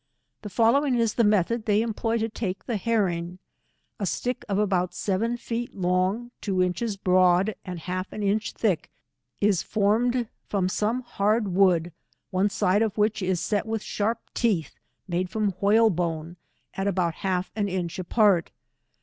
[0.41, 3.37] The following is the method they employ to take the herring:
[3.99, 8.89] A stick of about seven feet long) two inches broad, and half an inch thick,
[9.41, 11.93] is formed from some hard wood,
[12.31, 16.37] one side of which is set with sharp teeth, ma^e from whale bone,
[16.73, 18.49] at about half an inch apart.